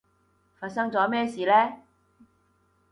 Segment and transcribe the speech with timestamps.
[0.59, 1.83] 發生咗咩嘢事呢？